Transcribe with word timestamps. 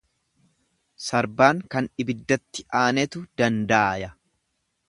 Sarbaan 1.07 1.61
kan 1.75 1.91
ibiddatti 2.05 2.67
aanetu 2.83 3.25
dandaaya. 3.43 4.15